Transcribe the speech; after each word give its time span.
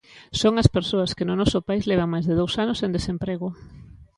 Son 0.39 0.53
as 0.61 0.71
persoas 0.75 1.11
que 1.17 1.27
no 1.27 1.33
noso 1.41 1.59
país 1.67 1.83
levan 1.91 2.11
máis 2.13 2.25
de 2.29 2.37
dous 2.41 2.53
anos 2.63 2.79
en 2.85 2.91
desemprego. 2.97 3.47